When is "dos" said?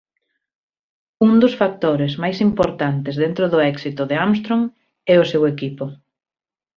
1.43-1.53